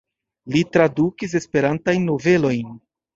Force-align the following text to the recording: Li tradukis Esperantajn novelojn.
Li 0.53 0.61
tradukis 0.77 1.37
Esperantajn 1.39 2.07
novelojn. 2.13 2.73